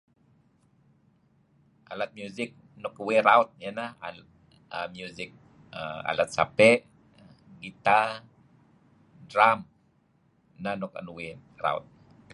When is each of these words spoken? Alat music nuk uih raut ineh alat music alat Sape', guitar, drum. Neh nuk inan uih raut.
Alat 1.93 2.11
music 2.19 2.49
nuk 2.81 2.95
uih 3.05 3.19
raut 3.27 3.49
ineh 3.67 3.89
alat 4.07 4.91
music 4.97 5.29
alat 6.09 6.29
Sape', 6.35 6.85
guitar, 7.61 8.07
drum. 9.29 9.59
Neh 10.63 10.75
nuk 10.79 10.93
inan 10.95 11.07
uih 11.17 11.33
raut. 11.63 11.85